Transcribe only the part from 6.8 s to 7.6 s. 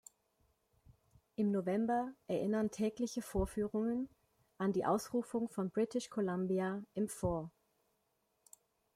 im Fort.